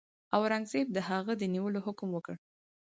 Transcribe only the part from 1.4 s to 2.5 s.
نیولو حکم وکړ.